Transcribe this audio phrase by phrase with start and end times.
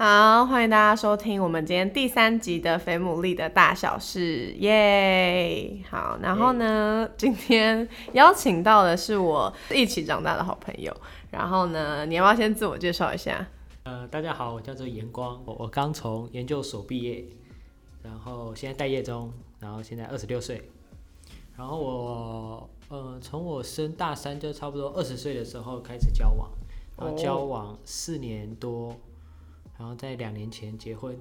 [0.00, 5.76] 好，欢迎大家收听我们今天第三集的《肥牡蛎的大小事》，耶！
[5.90, 10.96] 好，然后呢，今天邀请到的是我一起长大的好朋友。
[11.32, 13.44] 然后呢，你要不要先自我介绍一下？
[13.82, 17.24] 呃，大家好，我叫做严光，我我刚从研究所毕业，
[18.04, 20.70] 然后现在待业中，然后现在二十六岁。
[21.56, 26.48] 然后我呃，从我升大三就差不多二十岁的时候开始交往，
[26.96, 28.94] 然后交往四年多。
[29.78, 31.16] 然后在两年前结婚，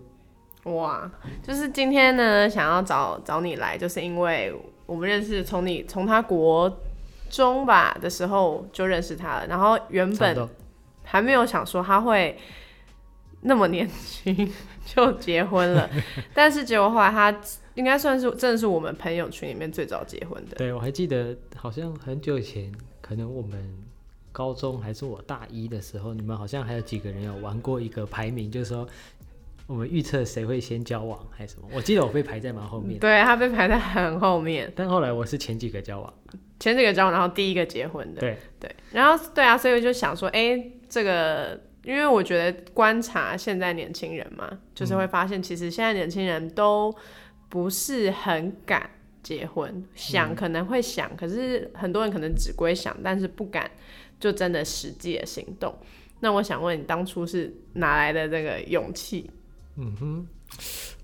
[0.63, 1.09] 哇！
[1.43, 4.52] 就是今天呢，想要找找你来，就是因为
[4.88, 6.75] 我们认识，从你从他国
[7.30, 9.45] 中吧的时候就认识他了。
[9.45, 10.49] 然后原本
[11.03, 12.35] 还没有想说他会
[13.41, 14.52] 那么年轻
[14.83, 15.88] 就结婚了，
[16.33, 17.39] 但是结果后来他
[17.75, 20.55] 应该算是真的是我们朋友群里面最早结婚的。
[20.55, 22.71] 对，我还记得好像很久以前，
[23.02, 23.86] 可能我们。
[24.38, 28.88] 高中还是我大一的时候，你们好像还有几个人有玩过一个排名，就是说
[29.66, 31.67] 我们预测谁会先交往还是什么？
[31.73, 36.13] 我记得我被排在蛮后面，对他被排在很后面，但后来我是前几个交往，
[36.59, 38.38] 前几个交往，然后第一个结婚的，对。
[38.59, 46.95] 对，然后对啊，所以我就想说，哎，这个，因为我觉得观察现在年轻人嘛，就是会发现，其实现在年轻人都
[47.49, 48.88] 不是很敢
[49.28, 53.70] 结婚，想可能会想，可是很多人可能只归想，但是不敢。
[54.20, 55.72] 就真的实际的行动。
[56.22, 59.30] 那我想问你，当初是哪来的这个勇气？
[59.75, 60.28] 嗯哼，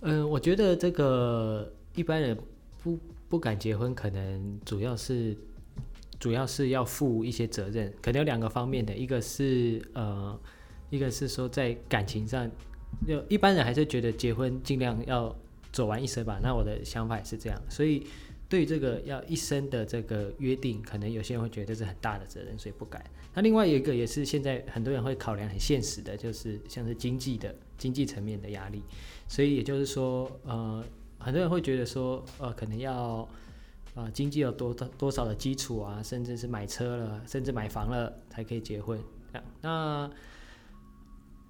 [0.01, 2.35] 嗯，我觉得这个一般人
[2.81, 2.97] 不
[3.29, 5.37] 不敢结婚，可能主要是
[6.19, 10.35] 主要是要负一些责任，可能有两个方面的，一个是呃，
[10.89, 12.49] 一个是说在感情上，
[13.07, 15.35] 就一般人还是觉得结婚尽量要
[15.73, 16.39] 走完一生吧。
[16.41, 18.07] 那我的想法也是这样，所以。
[18.49, 23.03] 对这个要一生的这个约定，可能有些人会觉得是很大的责任，所以不敢。
[23.33, 28.83] 那另外一个也是现在很多人会考量很现实的，就是像是经济的经济层面的压力。
[29.27, 30.83] 所以也就是说，呃，
[31.17, 33.27] 很多人会觉得说，呃，可能要
[33.95, 39.01] 呃经济有多多少的基础啊，甚至是买车了，甚至买房了才可以结婚。
[39.61, 40.07] 那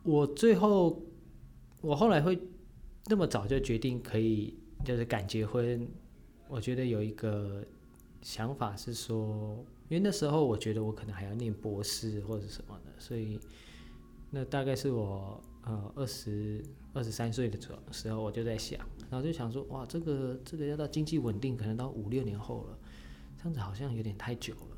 [0.04, 1.02] 我最后
[1.82, 2.40] 我后来会
[3.08, 5.88] 那么早就决定可以就是敢结婚。
[6.48, 7.66] 我觉得有一个
[8.22, 9.58] 想法是说，
[9.90, 13.40] 因为那时候我觉得我可能还要念博士或者什么的，所以
[14.30, 22.78] 那大概是我呃二十二十三岁的时候时候，我就在想，然后就想说，哇，这个这个要到经济稳定，可能到五六年后了，
[23.38, 24.78] 这样子好像有点太久了。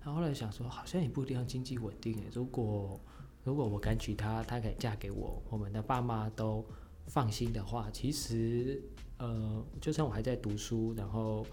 [0.00, 3.00] 然后后来想说，好像也不一定要经济稳定诶，如果
[3.42, 6.64] 如果我敢娶她，她敢嫁给我，我们的爸妈都
[7.06, 8.82] 放心的话，其实。
[9.18, 11.46] 呃，就算我还在读书，然后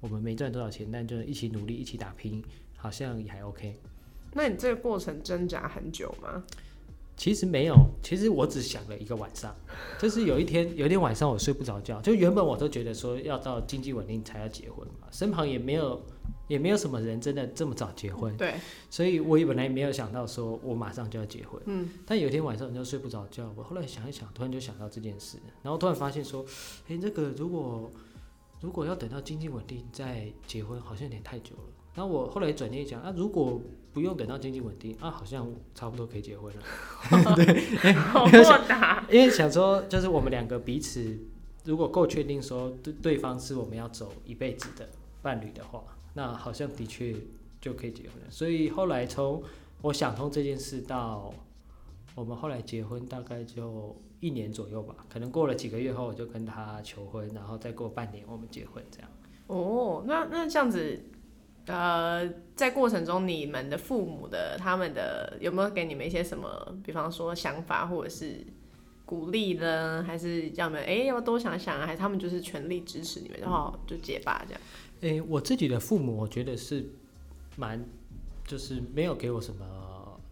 [0.00, 2.42] 我们没赚多少钱，但就一起努力，一起打拼，
[2.78, 3.78] 好像也还 OK。
[4.32, 6.42] 那你这个过程挣扎很久吗？
[7.20, 9.54] 其实没有，其实我只想了一个晚上，
[9.98, 16.00] 就是有一天， 有一天晚上我睡不着觉，就原本我都觉得说要到经济稳定才要结婚嘛，身旁也没有。
[16.48, 18.54] 也没有什么人真的这么早结婚，对，
[18.90, 26.44] 所以我也本来没有想到说我马上就要结婚，嗯，但有一天晚上就睡不着觉，我后来想一想，突然就想到这件事，然后突然发现说，
[26.88, 27.88] 哎，这个如果
[28.60, 31.62] 如果要等到经济稳定再结婚，好像有点太久了。
[31.94, 33.60] 然后我后来转念一想，啊，如果
[33.92, 36.62] 不用等到经济稳定，啊，好像差不多可以结婚了。
[37.36, 39.04] 对， 好豁达。
[39.10, 41.18] 因为想说，就是我们两个彼此
[41.64, 44.88] 如果够确定说对对方是我们要走一辈子的
[45.22, 45.82] 伴侣的话。
[46.14, 47.14] 那好像的确
[47.60, 49.40] 就可以结婚了，所以后来从
[49.80, 51.32] 我想通这件事到
[52.16, 54.94] 我们后来结婚，大概就一年左右吧。
[55.08, 59.08] 可能过了几个月后，我就跟他求婚，然后再过半年我们结婚这样。
[59.46, 61.00] 哦，那那这样子，
[61.70, 68.44] 呃，在过程中你们的父母的他们的有没有给你们一些什么，比方说想法或者是
[69.04, 70.02] 鼓励呢？
[70.06, 71.80] 还是叫你们哎要多想想？
[71.80, 74.60] 还是他们就是全力支持你们，然后就结吧这样？
[75.00, 76.84] 诶，我自己的父母，我觉得是
[77.56, 77.84] 蛮，
[78.46, 79.64] 就是没有给我什么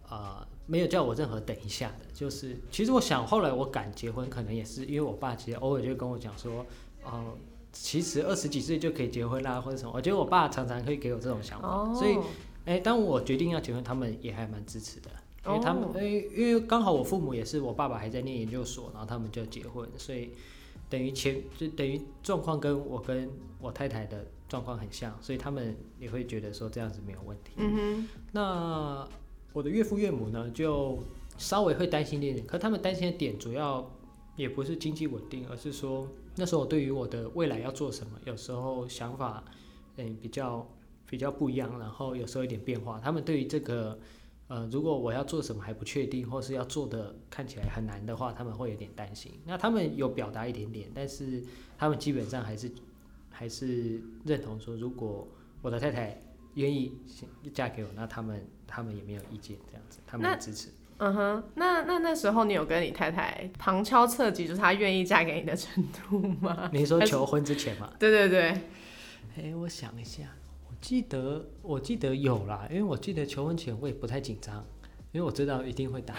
[0.07, 2.05] 啊，没有叫我任何等一下的。
[2.13, 6.65] 就是其实我想，后来我敢结婚，可能也是因为我爸其实偶尔就跟我讲说，
[7.03, 7.35] 哦，
[7.81, 9.91] 其实二十几岁就可以结婚啦，或者什么。
[9.93, 12.17] 我觉得我爸常常会给我这种想法，所以
[12.65, 15.09] 诶，当我决定要结婚，他们也还蛮支持的。
[15.45, 20.31] 因为他们诶，因为刚好我父母也是，我爸爸还在念研究所，然后他们就结婚，所以
[20.89, 23.29] 等于前就等于状况跟我跟
[23.59, 24.25] 我太太的。
[24.49, 27.51] 状况很像，所以他们也会觉得说这样子没有问题。
[27.57, 28.07] 嗯哼。
[28.31, 29.07] 那
[29.53, 30.97] 我的岳父岳母呢，就
[31.37, 33.87] 稍微会担心点，可他们担心的点主要
[34.35, 36.07] 也不是经济稳定，而是说
[36.39, 39.43] 那时候我对于我的未来要做什么，有时候想法
[39.97, 40.65] 嗯比较
[41.05, 42.97] 比较不一样，然后有时候有点变化。
[42.99, 43.99] 他们对于这个
[44.47, 49.31] 呃，如果我要做什么还不确定，或是要做的看起来很难的话，他们会有点担心。
[49.45, 51.43] 那他们有表达一点点，但是
[51.77, 52.71] 他们基本上还是
[53.29, 55.27] 还是认同说，如果
[55.61, 56.19] 我的太太
[56.55, 56.97] 愿意
[57.53, 60.69] 嫁给我，那他们他们也没有意见，这样子，他们也支持。
[60.99, 66.69] 嗯哼，那那那时候你有跟你太太旁敲侧击，就是她愿意嫁给你的程度吗？
[66.73, 67.89] 你说求婚之前吗？
[67.97, 68.41] 对对对。
[69.37, 70.23] 哎，我想一下，
[70.67, 74.55] 我记得我记得有啦，因为我记得求婚前我也不太紧张，
[75.13, 76.13] 因为我知道一定会答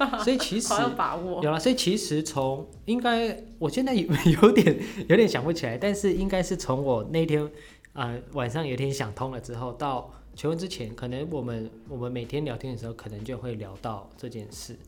[0.00, 1.40] 应， 所以其实有把握。
[1.44, 4.08] 有了，所以其实从应该我现在有
[4.42, 4.76] 有点
[5.08, 7.48] 有点想不起来，但是应该是从我那天
[7.92, 10.12] 啊晚上有点想通了之后到。
[10.38, 14.78] 求婚之前，可能我们我们每天聊天的时候，可能就会聊到这件事。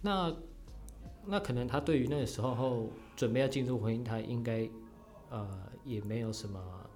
[0.00, 0.32] 那
[1.26, 4.70] 那可能他对于那个时候后准备要进入婚姻，他应该
[5.28, 5.48] 呃
[5.84, 6.88] 也没有什么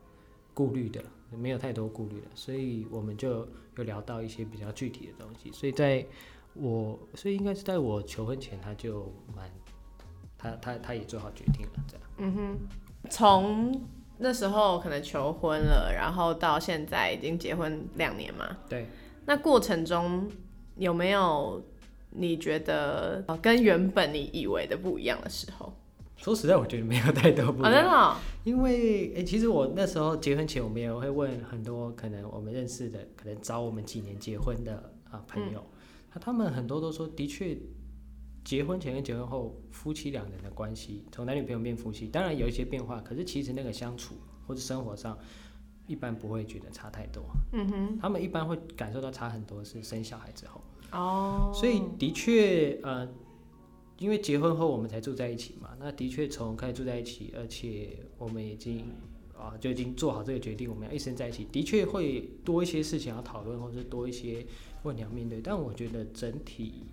[0.55, 2.29] 顾虑的，没有太多顾虑的。
[2.32, 5.50] 所以我们就有聊到一些比较具体的东西。
[5.50, 6.06] 所以在
[6.55, 9.50] 我所以应该是在我求婚前，他就蛮
[10.38, 12.06] 他他他也做好决定了，这样。
[12.19, 12.58] 嗯哼，
[13.11, 13.81] 从。
[14.19, 18.57] 那时候可能求婚了，然后到现在已经结婚两年嘛。
[18.69, 18.87] 对。
[19.27, 20.29] 那过程中
[20.77, 21.63] 有没有
[22.11, 25.73] 你觉得跟原本你以为的不一样的时候？
[26.17, 27.73] 说实在，我觉得没有太多不一样。
[27.73, 28.17] 真的？
[28.45, 35.63] 因为诶，其实我那时候结婚前，我们也会问很多可能我们认识的，可能找我们几年结婚的啊朋友，
[36.15, 37.57] 那他们很多都说，的确。
[38.46, 44.14] 结婚前跟结婚后，夫妻两人的关系从男女朋友变夫妻，当然有一些变化，可是其实那个相处
[44.46, 45.19] 或者生活上，
[45.88, 47.25] 一般不会觉得差太多。
[47.54, 50.60] 嗯哼，他们一般会感受到差很多是生小孩之后。
[50.93, 53.08] 哦，所以的确，呃，
[53.98, 58.84] 因为结婚后我们才住在一起嘛，那的确从开始住在一起，而且我们已经
[59.37, 64.46] 啊就已经做好这个决定，我们要一生在一起，的确会多一些事情要讨论，或者多一些
[64.84, 66.84] 问题要面对，但我觉得整体。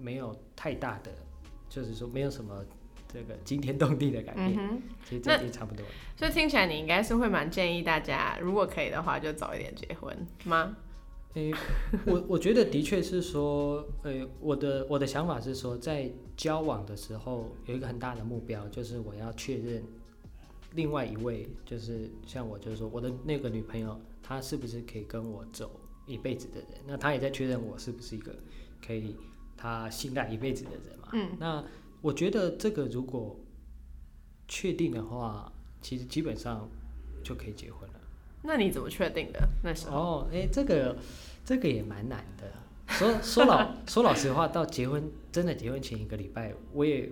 [0.00, 1.12] 没有太大的，
[1.68, 2.64] 就是说没有什么
[3.12, 5.84] 这个惊天动地的改变，其实这也差不多。
[6.16, 10.76] 所以听起来你应该是会蛮建议大家，如果可以的话，就早一点结婚吗？
[11.34, 11.52] 诶，
[12.06, 19.84] 我我觉得的确是说，诶，我的我的想法是说，在交往的时候有一个很大的目标，就是我要确认
[20.74, 25.70] 另外一位，就是像我就是说我的那个女朋友，她是不是可以跟我走
[26.06, 26.68] 一辈子的人？
[26.84, 28.34] 那她也在确认我是不是一个
[28.84, 29.16] 可以。
[29.60, 31.62] 他信赖一辈子的人嘛，嗯，那
[32.00, 33.38] 我觉得这个如果
[34.48, 35.52] 确定的话，
[35.82, 36.66] 其实基本上
[37.22, 38.00] 就可以结婚了。
[38.42, 39.48] 那你怎么确定的？
[39.62, 39.98] 那时候？
[39.98, 40.96] 哦，哎，这个
[41.44, 42.50] 这个也蛮难的。
[42.88, 47.10] 说说老 说老实话，到结婚真的结婚前一个礼拜，我也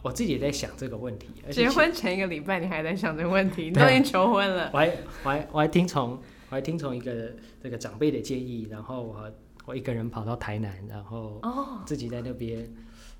[0.00, 1.28] 我自己也在想这个问题。
[1.50, 3.64] 结婚前一个礼拜，你还在想这个问题？
[3.68, 4.70] 你都已经求婚了。
[4.72, 4.86] 我还
[5.22, 9.30] 我还我还听从我还听从一个这个长辈的建议，然后我。
[9.66, 11.42] 我一个人跑到台南，然后
[11.84, 12.72] 自己在那边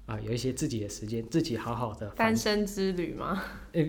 [0.06, 3.42] 啊，有一些自己的时间，自己好好的单身之旅吗？
[3.72, 3.84] 呃，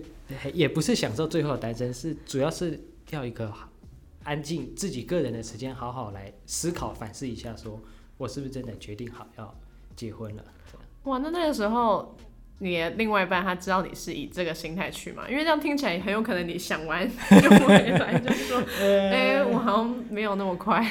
[0.53, 2.77] 也不是享受最后的单身，是主要是
[3.11, 3.53] 要一个
[4.23, 7.79] 安静自己个人的时间，好好来思考反思一下，说
[8.17, 9.55] 我是不是真的决定好要
[9.95, 10.43] 结婚了？
[11.03, 12.17] 哇，那那个时候。
[12.59, 15.29] 你的另外一半他知道你是以这个心态去嘛？
[15.29, 20.83] 因为这样听起来很有可能你想完就回来就说，哎，我好像没有那么快。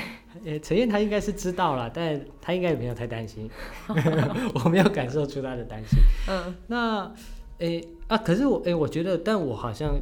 [0.47, 3.51] 呃，陈燕她应该是知道了，但她应该也没有太担心，
[4.55, 5.99] 我没有感受出她的担心。
[6.29, 7.13] 嗯，那，
[7.59, 10.01] 哎啊，可是我哎，我觉得，但我好像，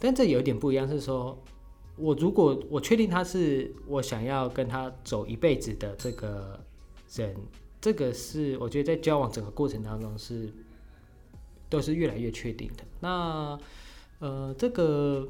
[0.00, 1.40] 但这有一点不一样，是说，
[1.96, 6.58] 我如果我确定他是我想要跟他走一辈子的这个
[7.14, 7.34] 人。
[7.80, 10.52] 这个是我觉得在交往整个过程当中是
[11.68, 12.82] 都是越来越确定的。
[12.98, 13.56] 那
[14.18, 15.28] 呃，这个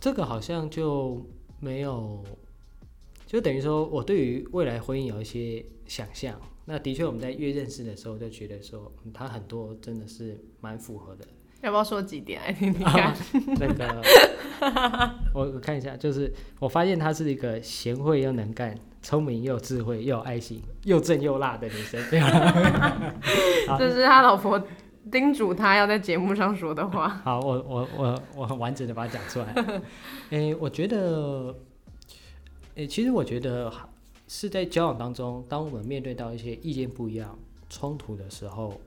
[0.00, 1.24] 这个好像就
[1.60, 2.24] 没有，
[3.26, 6.40] 就等于说我对于未来婚姻有一些想象。
[6.64, 11.24] 那的确我们在越认识的时候就觉得说，他很多真的是蛮符合的。
[11.62, 13.14] 要不要说几点来 听听看？
[13.58, 14.02] 那个
[15.34, 18.74] 我我看一下，就是我发现她是一个贤惠又能干。
[19.02, 22.02] 聪明又智慧又有爱心又正又辣的女生，
[23.78, 24.60] 这是他老婆
[25.12, 27.08] 叮嘱他要在节目上说的话。
[27.22, 29.80] 好，我我我我很完整的把它讲出来。
[30.30, 31.54] 诶，我觉得，
[32.76, 33.72] 诶，其实我觉得
[34.28, 37.38] 是在交往当中，当我们面对到一些意见不一样、
[37.70, 38.78] 冲突的时候，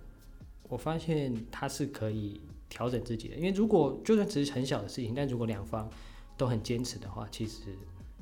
[0.67, 3.35] 我发现他是可以调整自己的。
[3.35, 5.89] 因为如果就算只是很小的事情，但如果两方
[6.37, 7.75] 都很坚持的话，其实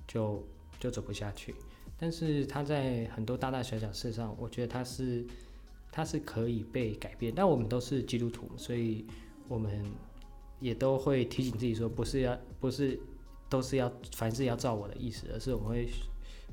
[0.07, 0.41] 就
[0.79, 1.53] 就走不下去。
[1.97, 5.25] 但是他在很多大大小小事上，我觉得他是
[5.91, 7.33] 他是可以被改变。
[7.35, 9.05] 但我们都是基督徒，所以
[9.49, 9.83] 我们
[10.61, 12.97] 也都会提醒自己说，不是要不是
[13.49, 15.89] 都是要凡事要照我的意思，而是我们会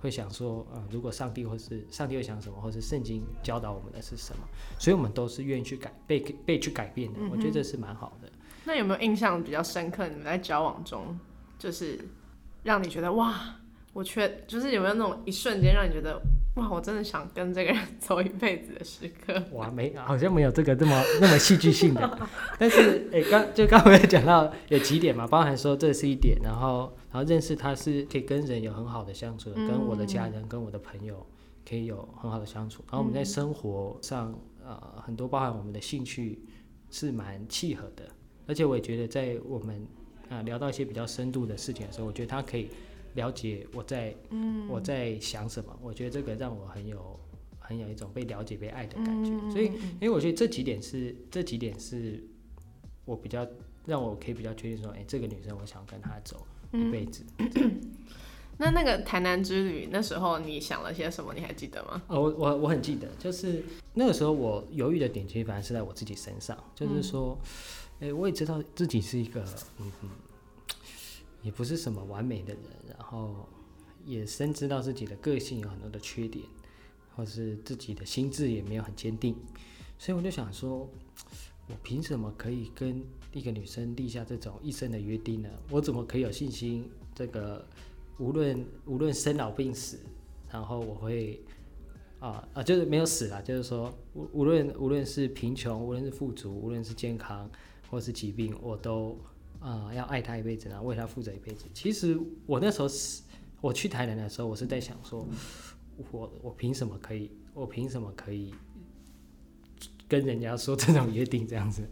[0.00, 4.46] 会想说，啊、如果上帝或是上帝会想什么，或是圣经教导我们的是什么，
[4.78, 7.18] 所以我们都是愿意去改被被去改变的。
[7.30, 8.30] 我觉得这是蛮好的。
[8.64, 10.08] 那有没有印象比较深刻？
[10.08, 11.18] 你们在交往中，
[11.58, 11.98] 就是
[12.62, 13.56] 让你觉得哇，
[13.92, 16.20] 我缺，就是有没有那种一瞬间让你觉得
[16.54, 19.42] 哇，我真的想跟这个人 走一辈子的时刻？
[19.52, 22.18] 哇，没好像没有这个这么那么戏剧性的，
[22.58, 31.26] 但是诶，刚就刚刚我也讲到有几点嘛，包含说这是一点，然后然后认识他是可以跟人有很好的相处的，跟我的家人跟我的朋友
[31.68, 34.32] 可以有很好的相处，然后我们在生活上
[34.64, 36.38] 呃很多包含我们的兴趣
[36.88, 38.04] 是蛮契合的，
[38.46, 39.84] 而且我也觉得在我们
[40.28, 42.68] 啊、呃聊到一些比较深度的事情的时候，我觉得他可以
[43.14, 47.18] 了解我在嗯我在想什么，我觉得这个让我很有
[47.58, 49.66] 很有一种被了解被爱的感觉，所以
[50.00, 52.22] 因为我觉得这几点是这几点是
[53.04, 53.46] 我比较
[53.86, 57.24] 让我可以比较确定说，哎、这个女生我想跟她走一辈子。
[58.56, 61.34] 那那个台南之旅，那时候你想了些什么？
[61.34, 62.00] 你还记得吗？
[62.06, 67.36] 哦，我我我很记得，就是那个时候我犹豫的点，其实反而是在我自己身上，就是说，
[67.98, 69.42] 哎、我也知道自己是一个，
[69.80, 70.10] 嗯嗯，
[71.44, 73.46] 也不是什么完美的人，然后
[74.04, 76.44] 也深知道自己的个性有很多的缺点，
[77.14, 79.36] 或是自己的心智也没有很坚定，
[79.98, 80.88] 所以我就想说，
[81.68, 85.48] 我凭什么可以跟一个女生立下这种一生的约定呢？
[85.70, 86.90] 我怎么可以有信心？
[87.14, 87.64] 这个
[88.18, 90.00] 无论无论生老病死，
[90.50, 91.40] 然后我会
[92.20, 97.50] 啊啊，就是没有死啦，就是说无无论无论是贫穷，无论是富足，无论是健康
[97.90, 99.18] 或是疾病，我都
[99.64, 101.64] 啊、要爱他一辈子，然后为他负责一辈子。
[101.72, 103.22] 其实我那时候是
[103.62, 105.26] 我去台南的时候，我是在想说，
[106.10, 108.54] 我我凭什么可以，我凭什么可以
[110.06, 111.88] 跟人家说这种约定这样子？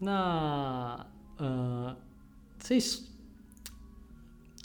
[0.00, 1.96] 那呃，
[2.58, 3.00] 所以是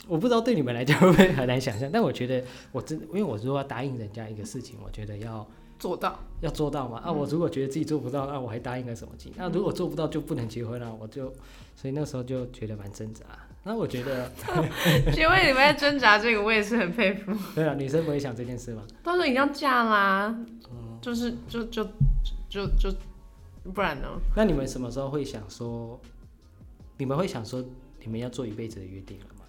[0.08, 5.48] 我不知道对你们来讲会不会很难想象，但我觉得我真，因为我如果要答应人家一个事情，我觉得要
[5.80, 6.16] 做到。
[6.40, 6.98] 要做到嘛。
[6.98, 9.32] 啊，我如果觉得自己做不到，那我还答应个什么劲？
[9.36, 11.24] 那如果做不到就不能结婚了，我就，
[11.74, 13.24] 所以那时候就觉得蛮挣扎。
[13.62, 14.30] 那我觉得，
[15.16, 17.32] 因为你们在挣扎这个，我也是很佩服。
[17.54, 18.82] 对啊，女生不会想这件事吗？
[19.02, 20.34] 到时候已经要嫁啦，
[21.02, 21.84] 就是就就
[22.48, 22.90] 就就
[23.74, 24.08] 不然呢？
[24.34, 26.00] 那你们什么时候会想说，
[26.96, 27.62] 你们会想说
[28.00, 29.39] 你们要做一辈子的约定了吗？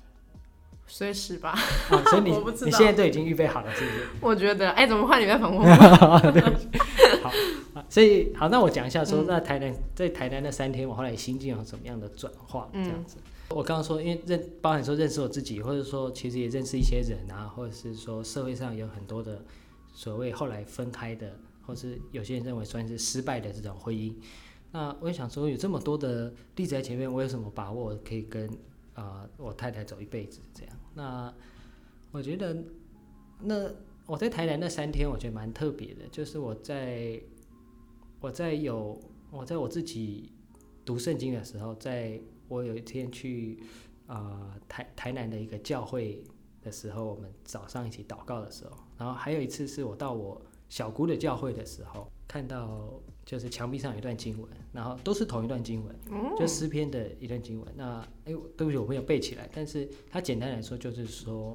[0.88, 1.51] 随时吧，
[1.89, 2.31] 啊，所以你
[2.65, 4.07] 你现在都已经预备好了，是不是？
[4.19, 6.31] 我觉得，哎、怎么换你在反问我？
[6.31, 6.41] 对
[7.23, 7.29] 好，
[7.73, 12.69] 啊所以好，那我讲一下说，那台南在台南那三天，我后来心境有什么样的转化？
[12.73, 13.17] 这样子，
[13.50, 19.43] 我刚刚说，因为认包含说认识我自己，或者说其实也认识一些人啊，或者是说社会上有很多的
[19.93, 24.13] 所谓后来分开的，或是有些人认为算是失败的这种婚姻。
[24.73, 28.50] 那我也想说，有这么多的例子在前面，我有什么把握可以跟
[28.93, 30.75] 啊、我太太走一辈子这样？
[30.93, 31.33] 那
[32.12, 32.63] 我觉得，
[33.39, 33.71] 那
[34.05, 37.21] 我在台南那三天，我觉得蛮特别的，就是我在
[38.19, 39.00] 我在有
[39.31, 40.31] 我在我自己
[40.83, 42.19] 读圣经的时候，在
[42.50, 43.63] 我有一天去
[44.07, 46.21] 啊、台台南的一个教会
[46.62, 52.93] 的时候，我们早上一起祷告的时候，然后还有一次是我到我小姑的教会的时候，看到
[53.25, 55.93] 就是墙壁上有一段经文，然后都是同一段经文，
[56.38, 57.73] 就诗篇的一段经文。
[57.75, 61.53] 那哎，对不起，我没有背起来，但是它简单来说就是说，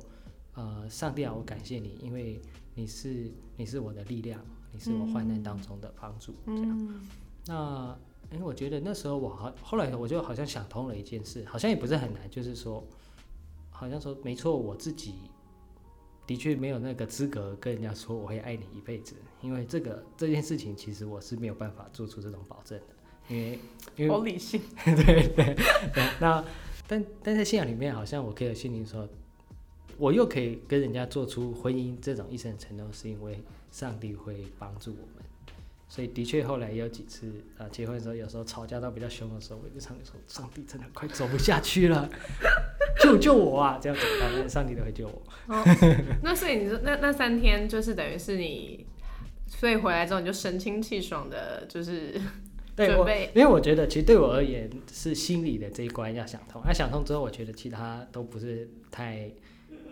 [0.52, 2.38] 呃，上帝啊，我感谢你，因为
[2.74, 4.38] 你是你是我的力量，
[4.70, 7.00] 你是我患难当中的帮助，这样。
[7.46, 7.98] 那
[8.30, 12.86] 因为我觉得那时候我好，后来我就好像想通了一件事，好像也不是很难，就是说，
[13.70, 15.14] 好像说没错，我自己
[16.26, 23.58] 的确没有那个资格跟人家说我会爱你一辈子，因为这个这件事情其实我是没有办法做出这种保证的，因为
[23.96, 25.56] 因为好理性， 对对对，
[26.20, 26.44] 那
[26.88, 29.08] 但但在信仰里面，好像我可以有信心说，
[29.98, 35.15] 我又可以跟人家做出婚姻这种一生的承诺，是因为上帝会帮助我们。
[35.88, 42.08] 所以的确后来也有几次啊、呃结婚的时候有时候吵架到比较凶的时候，我就上帝说：“上帝真的快走不下去了，
[43.00, 45.22] 救救我啊！”这样子，当然上帝都会救我。
[46.22, 48.84] 那所以你说那那三天就是等于是你，
[49.46, 52.20] 所以回来之后你就神清气爽的，就是
[52.74, 59.30] 对 我，因为我觉得其实对我而言是心理的这一关要想通，那、想通之后，我觉得其他都不是太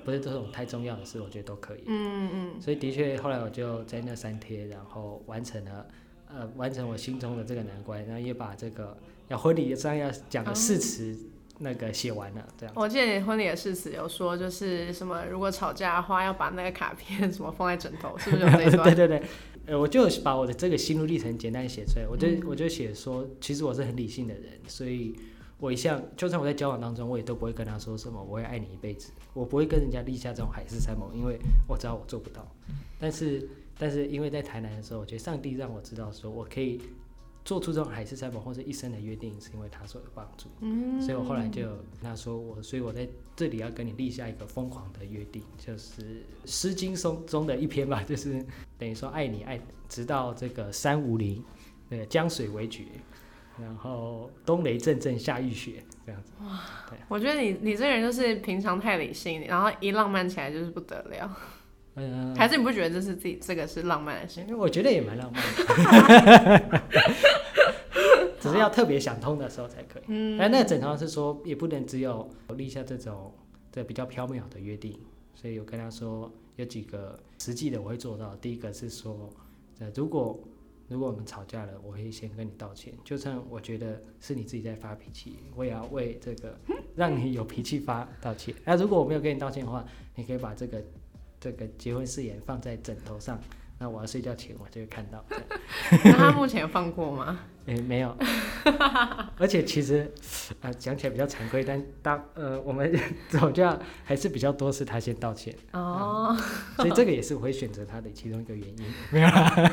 [0.04, 1.82] 不是这种太重要的事，我觉得都可以。
[1.86, 5.86] 嗯嗯所以的确，后来我就在那三天，然后完成了
[6.28, 8.96] 呃完成我心中的这个难关，然后也把这个
[9.28, 11.16] 要婚礼上要讲的誓词
[11.58, 12.74] 那个写完了，这样。
[12.76, 18.84] 我记得你婚礼的誓词有说，就是什么如果吵架的话，要把那个卡片什么放在枕头，是不是有这一段？
[18.94, 19.22] 对对对，
[19.66, 25.14] 呃，我就把我的这个心路历程简单写出来，我就、我就写说，其实我是很理性的人，所以
[25.64, 32.46] 我一向就算我在交往当中，我也都不会跟他说什么我会爱你一辈子，我不会跟人家立下这种海誓山盟，因为我知道我做不到。
[32.98, 36.82] 但是但是因为在台南的时候，我觉得上帝让我知道说我可以
[37.46, 40.48] 做出这种海誓山盟或者一生的约定，是因为他所有帮助。
[40.60, 46.02] 嗯，所以我后来就跟他说我，所以我在这里要跟你立下一个疯狂的约定，就是
[46.44, 48.44] 《诗经》中中的一篇吧，就是
[48.76, 51.42] 等于说爱你爱直到这个三五零，
[51.88, 52.84] 那个江水为绝，
[53.60, 56.32] 然后冬雷阵阵夏雨雪这样子。
[56.40, 56.60] 哇
[57.08, 61.36] 我觉得你你这个人就是平常太理性，然后一浪漫起来就是不得了。
[61.96, 64.40] 嗯、还是你不觉得这是自己这个是浪漫的事？
[64.40, 65.40] 因为我觉得也蛮浪漫
[66.70, 66.82] 的，
[68.40, 70.02] 只是要特别想通的时候才可以。
[70.08, 73.32] 嗯，但那个枕头是说，也不能只有立下这种
[73.70, 74.98] 这比较缥缈的约定，
[75.36, 78.34] 所以我跟他说有几个实际的我会做到。
[78.40, 79.30] 第一个是说，
[79.78, 80.36] 呃，如果
[80.94, 86.56] 如果我们吵架了，我会先跟你道歉，就算我觉得是你自己在发脾气，我也要为这个
[86.94, 88.54] 让你有脾气发道歉。
[88.64, 89.84] 那如果我没有跟你道歉的话，
[90.14, 90.80] 你可以把这个
[91.40, 93.40] 这个结婚誓言放在枕头上，
[93.84, 95.22] 那我要睡觉前我就会看到。
[96.04, 97.38] 那他目前有放过吗？
[97.66, 98.14] 诶、没有，
[99.36, 100.10] 而且其实，
[100.62, 102.94] 啊、讲起来比较惭愧，但当呃我们
[103.30, 106.34] 吵架还是比较多是他先道歉，哦，
[106.76, 108.84] 所以这个也是我会选择他的其中一个原因。
[109.10, 109.70] 没有啦，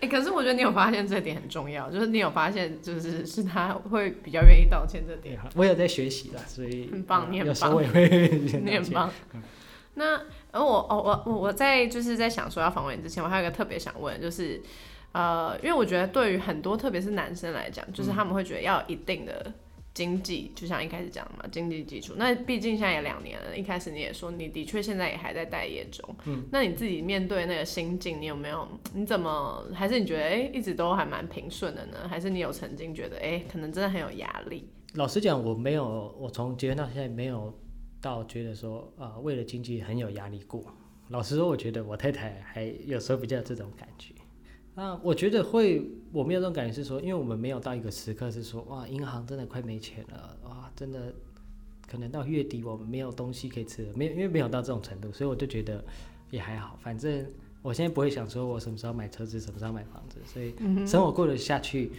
[0.00, 8.28] 哎、可是我觉得你有发现这点很重要，就是你有发现，就是是他会比较愿意道歉这点，我有在学习啦，所以很棒呃你很有时候棒我也会。
[8.64, 9.10] 你很棒。
[9.94, 14.60] 那而我哦我我我在就是在想说要访问你之前，我还有一个特别想问，就是
[15.12, 19.52] 呃，因为我觉得对于很多特别是男生来讲，就是他们会觉得要有一定的
[19.92, 22.14] 经济，就像一开始讲的嘛，经济基础。
[22.16, 32.08] 那毕竟现在也两年了，一开始你也说你的确现在也还在待业中，嗯，那你自己面对那个心境，你有没有你怎么还是你觉得哎、一直都还蛮平顺的呢？
[32.08, 34.68] 还是你有曾经觉得哎、可能真的很有压力？
[34.94, 37.52] 老实讲，我没有，我从结婚到现在没有
[38.00, 40.64] 到觉得说啊、为了经济很有压力过。
[41.08, 44.14] 老实说，我觉得我太太还有时候比较这种感觉。
[44.76, 51.12] 那我觉得会，我没有这种感觉是说，因为我们没有到一个时刻是说，哇，银行真的快没钱了，哇，真的
[51.88, 55.84] 可能到月底我们没有东西可以吃了，没有，因为没有到这种程度，所以我就觉得
[56.30, 57.26] 也还好，反正
[57.60, 60.54] 我现在不会想说我什么时候买车子，什么时候买房子，所以
[60.86, 61.90] 生活过得下去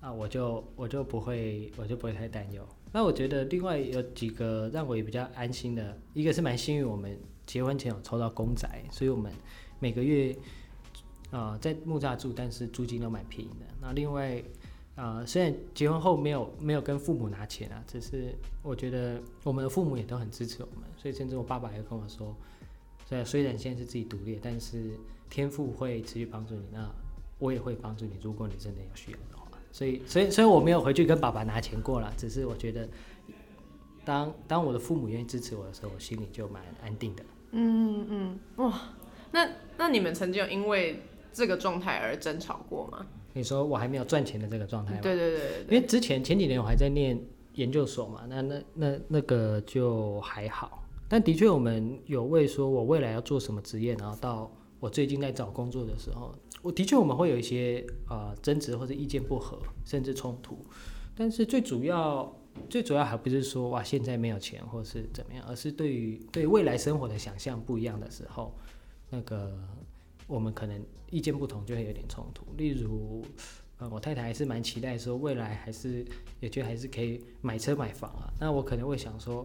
[0.00, 2.64] 啊，我就我就不会我就不会太担忧。
[2.92, 9.32] 那我觉得另外有几个让我也比较安心的，一个是蛮幸运，我们结婚前有抽到公宅，所以我们
[9.78, 10.36] 每个月
[11.30, 13.66] 呃在木栅住，但是租金都蛮便宜的。
[13.80, 14.42] 那另外
[14.94, 22.36] 呃虽然结婚后没有没有跟父母拿钱啊，只是我觉得我们的父母也都很支持我们，所以甚至我爸爸也跟我说，
[23.08, 24.90] 虽然虽然现在是自己独立，但是
[25.30, 26.90] 天赋会持续帮助你，那
[27.38, 29.48] 我也会帮助你，如果你真的有需要的话。
[29.72, 32.86] 所以，所以，所以我没有回去跟爸爸拿钱过了，只是我觉得
[34.04, 37.24] 当，当我的父母愿意支持我的时候，我心里就蛮安定的。
[37.52, 38.80] 嗯嗯，哇，
[39.30, 41.00] 那那你们曾经有因为
[41.32, 43.06] 这个状态而争吵过吗？
[43.32, 45.00] 你说我还没有赚钱的这个状态吗？
[45.02, 47.18] 对对对对因，为之前前几年我还在念
[47.54, 50.86] 研究所嘛，那那那那个就还好。
[51.08, 60.64] 但的确，我们有为说我未来要做什么职业，然后到我最近在找工作的时候，我的确我们会有一些呃争执或者意见不合，甚至冲突。
[61.14, 62.34] 但是最主要
[62.70, 68.56] 最主要还不是说哇现在没有钱或是怎么样，而是对于对未来生活的想象不一样的时候，
[69.10, 69.52] 那个
[70.26, 72.46] 我们可能意见不同就会有点冲突。
[72.56, 73.22] 例如，
[73.78, 76.06] 呃，我太太还是蛮期待说未来还是
[76.40, 78.32] 也觉得还是可以买车买房啊。
[78.38, 79.44] 那我可能会想说，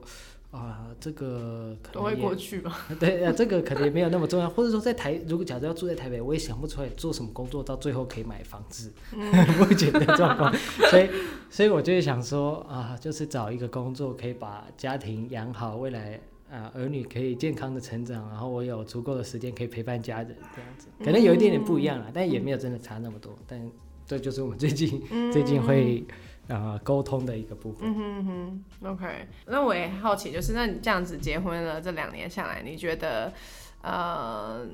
[0.58, 2.88] 啊，这个可都会过去吧。
[3.00, 10.54] 对啊，这个可能也没有那么重要，或者说在台， 如果假设要住在台北，我也想不出来做什么工作到最后可以买房子，目前的状况，
[10.90, 11.10] 所以
[11.50, 23.60] 所以我就会想说啊，就是找一个工作可以把家庭养好，未来啊儿女可以健康的成长，然后我有足够的时间可以陪伴家人这样子，可能有一点点不一样啦，但也没有真的差那么多，但
[24.06, 25.02] 这就是我们最近
[25.34, 26.02] 最近会
[26.48, 27.90] 啊沟通的一个部分。
[27.90, 29.28] 嗯哼哼，OK。
[29.46, 33.34] 那我也好奇，就是那你这样子结婚了这两年下来，你觉得
[33.82, 34.68] 呃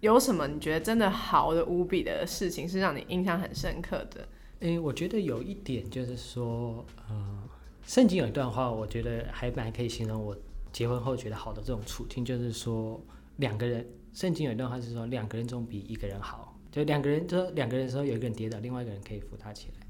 [0.00, 4.28] 有什么你觉得真的好的无比的事情是让你印象很深刻的？
[4.60, 7.42] 诶，我觉得有一点就是说，呃，
[7.82, 10.34] 圣经有一段话，我觉得还蛮可以形容我
[10.72, 12.98] 结婚后觉得好的这种处境，就是说
[13.36, 19.85] 两个人，圣经有一段话是说两个人总比一个人好，就两个人，就两个人的时候有一个人跌倒，另外一个人可以扶他起来。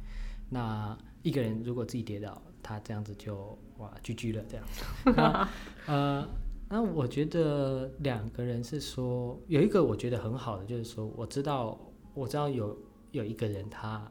[0.49, 4.67] 那一个人如果自己跌倒，他这样子就哇居居了这样。
[5.17, 5.49] 那
[5.87, 6.29] 呃，
[6.69, 11.79] 那我觉得两个人是说有一个我觉得很好的，就是说我知道
[12.15, 12.77] 我知道有
[13.11, 14.11] 有一个人他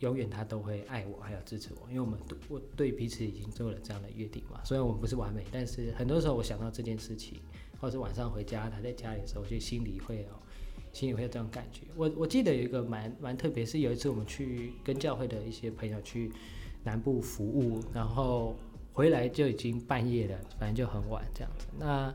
[0.00, 4.60] 永远他都会爱我，还有支持我，因为我们对我对彼此已经做了这样的约定嘛。
[4.64, 7.40] 虽然我们不是完美，但是很多时候我想到这件事情，
[7.80, 10.28] 或者是晚上回家他在家里的时候，我就心里会有
[10.92, 11.82] 心里会有这种感觉。
[11.96, 16.30] 我我记得有一个蛮蛮特别，是有一次我们去跟教会的一些朋友去
[16.84, 18.54] 南部服务，然后
[18.92, 21.66] 回来就已经半夜了，反正就很晚这样子。
[21.78, 22.14] 那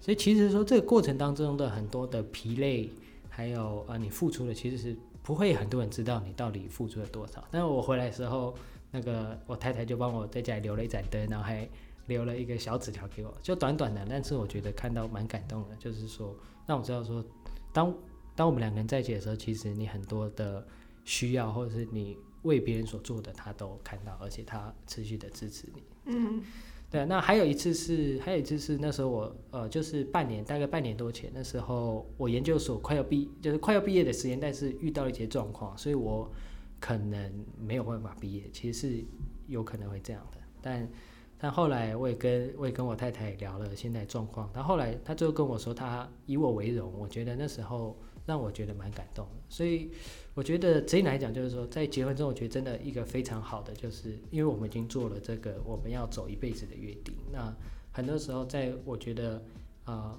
[0.00, 2.90] 所以其实说这个过程当中的很多的疲累，
[3.28, 4.96] 还有啊你付出的其实是。
[5.22, 7.46] 不会很多人知道你到底付出了多少。
[7.50, 8.54] 但我回来的时候，
[8.90, 11.68] 那个我太太就帮我在家里留了一盏灯，然后还
[12.06, 15.76] 留了一个小纸条给我，就短短的，但是我觉得看到蛮感动的。
[15.76, 16.34] 就是说，
[16.66, 17.22] 让我知道说，
[17.70, 17.94] 当
[18.40, 20.66] 当我们两个人在一起的时候，其实你很多的
[21.04, 25.82] 需要，或者是你为别人所做的，他都看到，而且他持续的支持你。
[26.06, 26.42] 嗯。
[26.90, 36.32] 对，那还有一次是，还有一次是那时候我，呃，就是半年，大概半年多前，那时候我研究所快要毕，就是快要毕业的时间，但是遇到了一些状况，所以我
[36.80, 39.04] 可能没有办法毕业，其实是
[39.48, 40.38] 有可能会这样的。
[40.62, 40.90] 但
[41.36, 47.96] 但后来我也跟我也跟我太太聊了现在状况，但后来他就跟我说，他以我为荣，我觉得那时候
[48.30, 49.90] 让我觉得蛮感动的，所以。
[50.32, 57.12] 我觉得这一来讲，就是说，在结婚之后，我觉得真的一个非常好的，就是因为我们已经做了这个我们要走一辈子的约定。
[57.32, 57.52] 那
[57.92, 59.42] 很多时候，在我觉得
[59.84, 60.16] 啊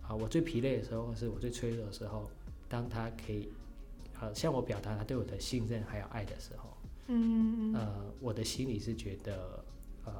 [0.00, 2.30] 啊，我最疲累的时候，或是我最脆弱的时候，
[2.68, 3.48] 当他可以
[4.20, 6.70] 呃向我表达他对我的信任还有爱的时候，
[7.08, 9.62] 嗯呃，我的心里是觉得
[10.04, 10.12] 呃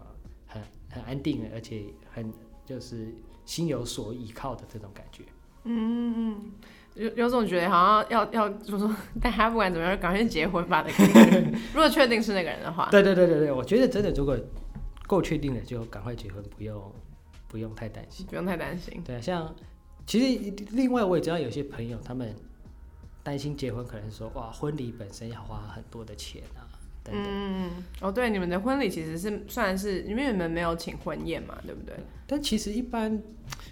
[0.49, 2.31] 很很安定的，而且很
[2.67, 3.15] 就是
[3.47, 5.23] 心有所依靠的这种感觉。
[5.65, 6.53] 嗯嗯。
[6.95, 10.83] 有有种觉得好像要要，就是说， 大家不管怎么样，赶快结婚吧。
[10.83, 11.41] 的感觉，
[11.73, 14.37] 如果确定是那个人的话，对对对对对，我觉得真的，如果
[15.07, 16.93] 够确定了，就赶快结婚，不用
[17.49, 19.03] 不用太担心，不用太担心。
[19.03, 19.55] 对，像
[20.07, 22.35] 其实另外我也知道有些朋友，他们
[23.23, 26.69] 担心结婚，可能说哇，婚礼本身要花很多的钱啊。
[27.11, 31.97] 嗯哦，对，你们的婚礼其实是算是因为你们没有请婚宴嘛，对不对？
[32.27, 33.21] 但其实一般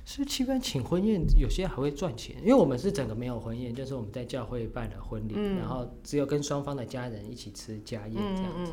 [0.05, 8.73] 是一般请婚宴，有些还会赚钱，因为我们是整个没有婚宴，就是我们在教会办了婚礼，然后只有跟双方的家人一起吃家宴这样子。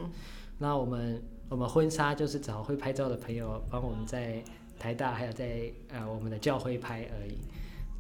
[0.57, 4.43] 那我们我们婚纱就是找会拍照的朋友帮我们在
[4.79, 7.37] 台大还有在呃我们的教会拍而已。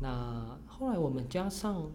[0.01, 1.89] 那后来我们加上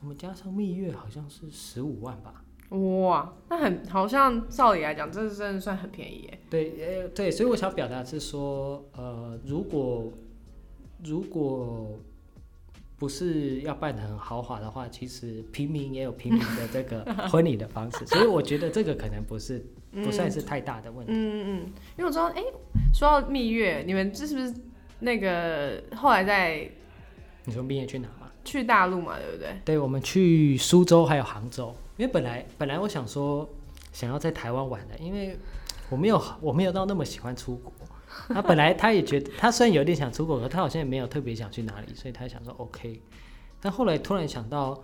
[0.00, 2.41] 我们加上蜜月好像是十五万吧。
[2.78, 6.38] 哇，那很好像照理来讲，这真的算很便宜耶。
[6.48, 10.10] 对，呃，对，所以我想表达是说，呃，如果
[11.04, 11.98] 如果
[12.98, 21.12] 不是要办的很豪华的话，其实平民也有平民的这个婚礼的方式， 所以我觉得这个可能不是不算是太大的问题。
[21.12, 22.42] 嗯嗯嗯，因为我知道，哎，
[22.94, 24.54] 说到蜜月，你们这是不是
[25.00, 26.70] 那个后来在？
[27.44, 28.30] 你说蜜月去哪嘛？
[28.44, 29.56] 去大陆嘛，对不对？
[29.64, 31.74] 对，我们去苏州还有杭州。
[32.02, 33.48] 因为本来本来我想说
[33.92, 35.38] 想要在台湾玩的，因为
[35.88, 37.72] 我没有我没有到那么喜欢出国。
[38.26, 43.00] 他本来他也觉得他虽然有点想出国，可他好像也没有特别想去哪里，所以他想说 OK。
[43.60, 44.82] 但后来突然想到，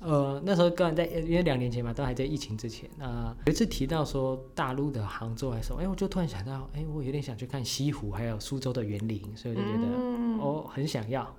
[0.00, 9.86] 呃，那时候刚在因为两年前嘛，都还在疫情之前啊，有一次提到说大陆的杭州还是什么，哎，我就突然想到，哎，我有点想去看西湖，还有苏州的园林，所以我就觉得
[10.42, 11.32] 哦，很想要。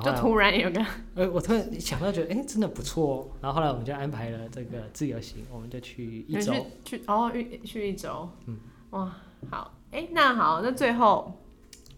[0.00, 3.28] 就突然有个，呃，我突然想到，觉得哎，真的不错哦。
[3.42, 8.28] 然后后来我们就安排了这个自由行，我们就去一周，去哦，去去一周。
[8.46, 8.56] 嗯，
[8.90, 9.14] 哇，
[9.50, 11.38] 好，哎，那好，那最后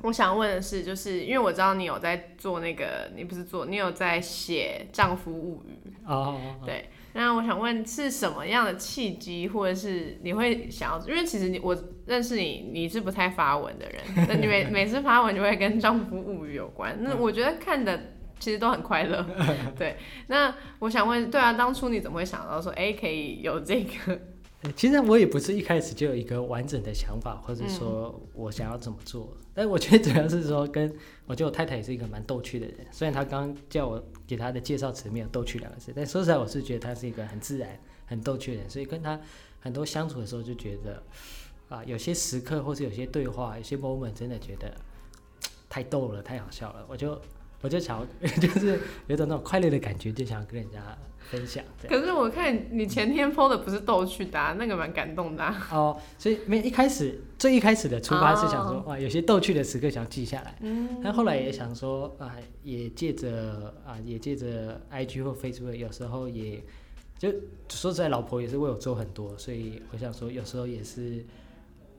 [0.02, 6.88] 我想问的是，就是因为我知道你有在做那个，你不是做，你有在写《丈夫物语》哦，对。
[7.14, 11.09] 那我想问是什么样的契机，或者是你会想要？
[11.09, 16.96] 因为其实你我认识你，你是不太发文的人，那你每 每次发文就会跟丈夫物语有关。
[17.00, 17.98] 那我觉得看的
[18.40, 19.24] 其实都很快乐。
[19.79, 19.96] 对，
[20.27, 24.20] 那我想问，对啊，当初你怎么会想到说，哎，可以有这个？
[24.77, 29.37] 其实我也不是一开始就有一个完整的想法，或者说我想要怎么做。
[29.53, 30.92] 但我觉得主要是说，跟
[31.27, 32.77] 我觉得我太太也是一个蛮逗趣的人。
[32.90, 38.70] 虽然她刚刚叫我给她的介绍词没有“逗趣”两个字，但说实在，我是觉得她是一个很自然、很逗趣的人。
[38.70, 39.20] 所以跟她
[39.61, 41.03] 很多相处的时候，就觉得
[41.68, 44.74] 啊，有些时刻或是有些对话、有些 moment，真的觉得
[45.68, 46.85] 太逗了、太好笑了。
[46.88, 47.20] 我就
[47.61, 48.07] 我就想，
[48.40, 50.96] 就是有种那种快乐的感觉，就想跟人家。
[51.30, 55.44] 分享，可是我看你前天 PO 的不是逗趣的，那个蛮感动的。
[55.70, 60.56] 哦，所以没一开始最一开始的出发是想说，哇，有些逗趣的时刻想记下来。
[60.60, 61.00] 嗯。
[61.02, 66.62] 但后来也想说，啊，也借着啊，也借着 IG 或 Facebook，有时候也
[67.18, 67.30] 就
[67.68, 71.24] 说实在，老婆也是为我做很多，所以我想说，有时候也是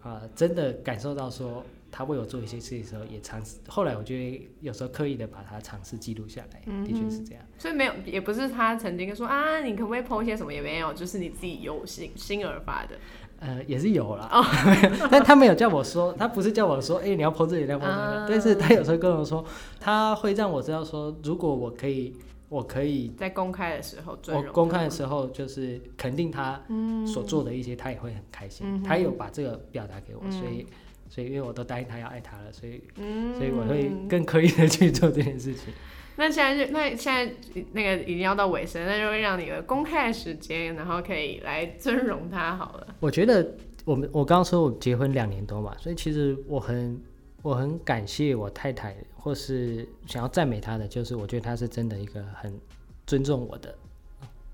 [0.02, 1.66] 啊、真的感受到说
[1.98, 3.56] 他为我做一些事情的时候，也尝试。
[3.70, 7.42] 后来我就会有时候刻意的把他尝试记录下来，的确是这样。
[7.58, 12.98] 所以没有，也不是他曾经说啊，你可不可以 PO 一些什么，也没有，就是你自己有心心而发的。
[13.40, 14.44] 呃，也是有啦，哦
[15.10, 19.46] 但他没有叫我说，他不是叫我说，哎、你要 PO 这里，你要 PO 那但是他有时候跟我说，
[19.80, 22.14] 他会让我知道说，如果我可以，
[22.50, 26.62] 我可以，在公开的时候尊我公开的时候就是肯定他
[27.08, 28.66] 所做的一些，他也会很开心。
[28.68, 30.66] 嗯他有把这个表达给我，嗯所以，
[31.10, 35.74] 所以因为我都答应他要爱他了，所以，嗯所以我会更刻意的去做这件事情。
[36.18, 37.34] 那现在就那现在
[37.74, 42.88] 那个已经要到尾声，那就会让你的公开的时间，然后可以来尊荣他好了。
[43.02, 47.02] 我觉得我们我刚刚说我结婚两年多嘛，所以其实我很
[47.42, 52.58] 我很感谢我太太，或是想要赞美她的，就是我觉得她是真的一个很
[53.06, 53.76] 尊重我的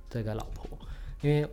[0.09, 0.67] 这个老婆，
[1.21, 1.47] 因为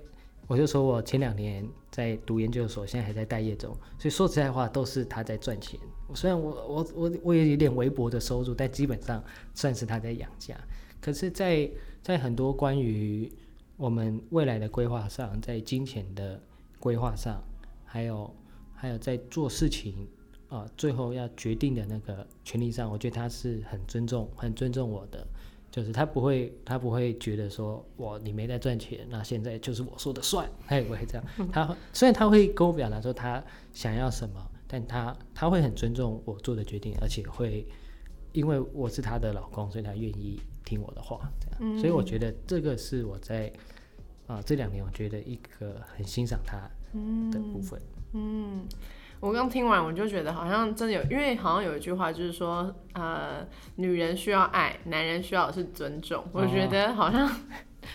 [0.48, 5.78] 我就说我前两年在读研究所，现在还在待业中，所以说实在话都是他在赚钱。
[6.14, 9.22] 虽然我我我我也有点微薄的收入，但基本上
[9.54, 10.56] 算是他在养家。
[11.00, 11.70] 可是在，
[12.02, 13.30] 在很多关于
[13.76, 16.42] 我们未来的规划上，在金钱的
[16.80, 17.40] 规划上，
[17.84, 18.34] 还有
[18.74, 20.08] 还有在做事情
[20.48, 25.26] 啊、最后要决定的那个权利上，我觉得他是很尊重、很尊重我的，
[25.70, 31.24] 就是他不会他不会觉得说我你没在赚钱，那现在就是我说的算， 他也不会这样。
[31.52, 37.66] 他虽然他会跟我表达说他想要什么，但他他会很尊重我做的决定，而且会
[38.32, 41.78] 因为我是他的老公，所以他愿意听我的话，这样。
[41.78, 43.52] 所以我觉得这个是我在
[44.26, 46.58] 啊、这两年我觉得一个很欣赏他
[47.32, 47.80] 的部分。
[48.12, 48.62] 嗯，
[49.20, 56.24] 我刚听完我就觉得好像真的有，因为好像有一句话就是说，呃，女人需要爱，男人需要的是尊重。
[56.32, 57.28] 我觉得好像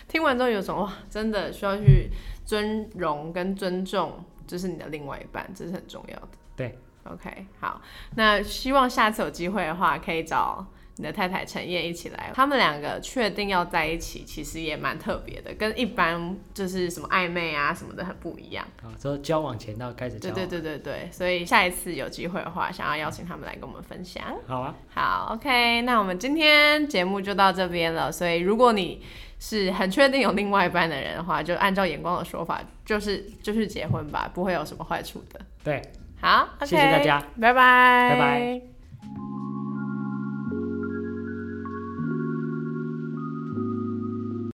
[0.06, 2.10] 听完之后有种哇，真的需要去
[2.44, 6.28] 尊荣跟尊重，就是你的另外一半，这是很重要的。
[6.54, 7.80] 对，OK，好，
[8.16, 12.30] 那希望下次有机会的话，可以找你的太太陈燕一起来。
[12.34, 18.64] 他们两个确定要在一起，其实也蛮特别的，跟一般就是什么暧昧啊什么的很不一样。
[18.82, 24.22] 啊，之后交往前到开始交往，对对对对对，所以下一次有机会的话，想要邀请他们来跟我们分享。
[24.46, 28.12] 好啊，好，OK，那我们今天节目就到这边了。
[28.12, 29.02] 所以如果你
[29.40, 35.40] 是很确定有另外一半的人的话，就按照眼光的说法，就是就是结婚吧，不会有什么坏处的。
[35.62, 35.82] 对，
[36.20, 38.73] 好谢谢大家，拜拜，拜拜。